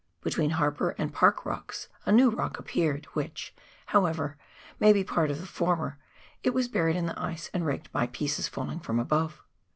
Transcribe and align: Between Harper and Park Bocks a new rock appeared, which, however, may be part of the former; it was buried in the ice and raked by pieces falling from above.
Between 0.21 0.49
Harper 0.57 0.95
and 0.97 1.13
Park 1.13 1.43
Bocks 1.43 1.87
a 2.07 2.11
new 2.11 2.31
rock 2.31 2.57
appeared, 2.57 3.05
which, 3.13 3.53
however, 3.85 4.35
may 4.79 4.93
be 4.93 5.03
part 5.03 5.29
of 5.29 5.39
the 5.39 5.45
former; 5.45 5.99
it 6.41 6.55
was 6.55 6.67
buried 6.67 6.95
in 6.95 7.05
the 7.05 7.21
ice 7.21 7.51
and 7.53 7.67
raked 7.67 7.91
by 7.91 8.07
pieces 8.07 8.47
falling 8.47 8.79
from 8.79 8.99
above. 8.99 9.43